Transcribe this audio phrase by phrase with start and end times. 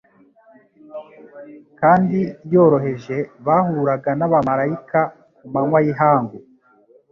[1.79, 2.19] kandi
[2.53, 5.01] yoroheje bahuraga n'abamalayika
[5.37, 6.37] ku manywa y'ihangu,